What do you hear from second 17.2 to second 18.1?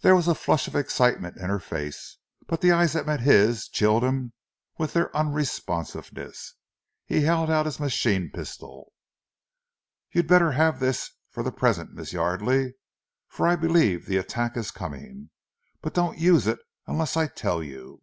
tell you."